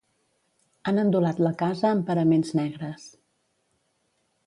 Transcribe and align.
Han 0.91 1.01
endolat 1.01 1.43
la 1.47 1.53
casa 1.61 1.87
amb 1.91 2.07
paraments 2.09 2.57
negres. 2.63 3.07